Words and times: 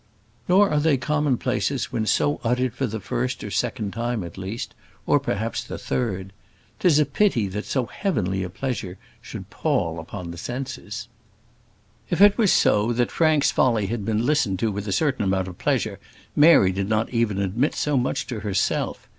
Nor 0.49 0.71
are 0.71 0.79
they 0.79 0.97
commonplaces 0.97 1.91
when 1.91 2.07
so 2.07 2.41
uttered 2.43 2.73
for 2.73 2.87
the 2.87 2.99
first 2.99 3.43
or 3.43 3.51
second 3.51 3.91
time 3.93 4.23
at 4.23 4.35
least, 4.35 4.73
or 5.05 5.19
perhaps 5.19 5.63
the 5.63 5.77
third. 5.77 6.33
'Tis 6.79 6.97
a 6.97 7.05
pity 7.05 7.47
that 7.49 7.65
so 7.65 7.85
heavenly 7.85 8.41
a 8.41 8.49
pleasure 8.49 8.97
should 9.21 9.51
pall 9.51 9.99
upon 9.99 10.31
the 10.31 10.39
senses. 10.39 11.07
If 12.09 12.19
it 12.19 12.35
was 12.35 12.51
so 12.51 12.91
that 12.93 13.11
Frank's 13.11 13.51
folly 13.51 13.85
had 13.85 14.03
been 14.03 14.25
listened 14.25 14.57
to 14.61 14.71
with 14.71 14.87
a 14.87 14.91
certain 14.91 15.23
amount 15.23 15.47
of 15.47 15.59
pleasure, 15.59 15.99
Mary 16.35 16.71
did 16.71 16.89
not 16.89 17.11
even 17.11 17.37
admit 17.37 17.75
so 17.75 17.95
much 17.95 18.25
to 18.25 18.39
herself. 18.39 19.07